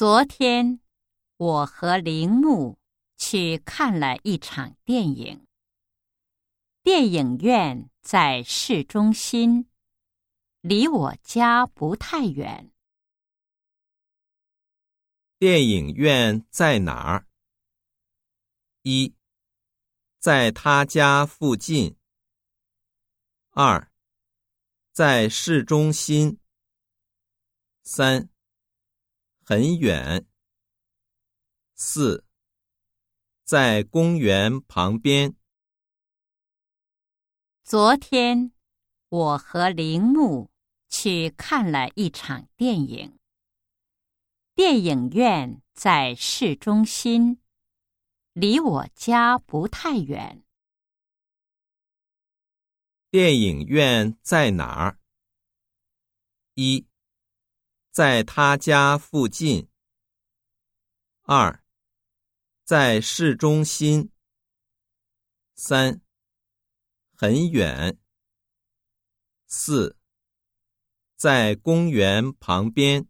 [0.00, 0.80] 昨天，
[1.36, 2.78] 我和铃木
[3.18, 5.46] 去看了一场电影。
[6.82, 9.68] 电影院在市中心，
[10.62, 12.72] 离我家不太远。
[15.38, 17.28] 电影院在哪儿？
[18.80, 19.14] 一，
[20.18, 21.94] 在他家附近。
[23.50, 23.92] 二，
[24.92, 26.40] 在市中心。
[27.82, 28.30] 三。
[29.50, 30.28] 很远。
[31.74, 32.24] 四，
[33.42, 35.34] 在公园旁边。
[37.64, 38.52] 昨天，
[39.08, 40.52] 我和铃木
[40.88, 43.18] 去看了一场电影。
[44.54, 47.40] 电影院在市中心，
[48.32, 50.44] 离我家不太远。
[53.10, 55.00] 电影院在哪儿？
[56.54, 56.86] 一。
[57.90, 59.68] 在他家附近。
[61.22, 61.64] 二，
[62.64, 64.12] 在市中心。
[65.56, 66.00] 三，
[67.16, 67.98] 很远。
[69.46, 69.98] 四，
[71.16, 73.09] 在公园旁边。